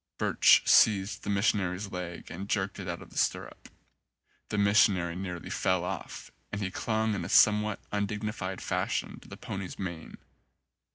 [0.17, 3.69] Birch seized the mis sionary's leg and jerked it out of the stirrup;
[4.49, 9.37] the missionary nearly fell off and he clung in a somewhat undignified fashion to the
[9.37, 10.17] pony's mane.